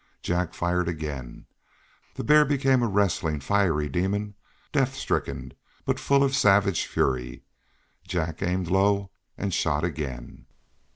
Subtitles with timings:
[0.23, 1.45] Jack fired again.
[2.15, 4.33] The bear became a wrestling, fiery demon,
[4.71, 5.53] death stricken,
[5.85, 7.43] but full of savage fury.
[8.07, 10.47] Jack aimed low and shot again.